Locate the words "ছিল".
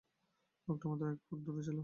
1.67-1.79